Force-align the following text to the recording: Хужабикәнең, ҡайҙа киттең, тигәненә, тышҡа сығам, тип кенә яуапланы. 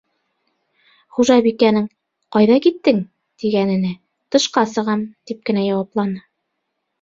Хужабикәнең, 1.17 1.85
ҡайҙа 2.35 2.55
киттең, 2.67 3.03
тигәненә, 3.43 3.93
тышҡа 4.37 4.65
сығам, 4.73 5.05
тип 5.33 5.45
кенә 5.51 5.67
яуапланы. 5.69 6.25